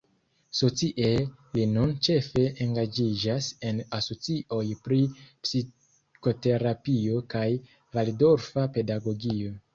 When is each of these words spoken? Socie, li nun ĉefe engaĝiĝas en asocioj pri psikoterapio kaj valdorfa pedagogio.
Socie, 0.59 1.09
li 1.57 1.65
nun 1.73 1.91
ĉefe 2.07 2.45
engaĝiĝas 2.65 3.49
en 3.73 3.83
asocioj 3.99 4.63
pri 4.89 4.99
psikoterapio 5.19 7.23
kaj 7.37 7.45
valdorfa 7.99 8.67
pedagogio. 8.81 9.55